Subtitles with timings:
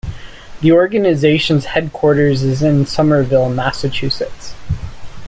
[0.61, 4.55] The organization's headquarters is in Somerville, Massachusetts.